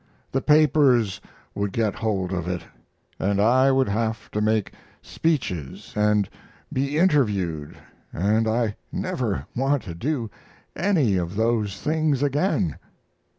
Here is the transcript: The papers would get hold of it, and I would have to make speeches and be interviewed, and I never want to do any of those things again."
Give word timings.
The 0.31 0.41
papers 0.41 1.21
would 1.53 1.71
get 1.73 1.93
hold 1.93 2.33
of 2.33 2.47
it, 2.47 2.63
and 3.19 3.39
I 3.39 3.69
would 3.71 3.87
have 3.87 4.31
to 4.31 4.41
make 4.41 4.73
speeches 4.99 5.93
and 5.95 6.27
be 6.73 6.97
interviewed, 6.97 7.77
and 8.11 8.47
I 8.47 8.77
never 8.91 9.45
want 9.55 9.83
to 9.83 9.93
do 9.93 10.31
any 10.75 11.17
of 11.17 11.35
those 11.35 11.79
things 11.79 12.23
again." 12.23 12.79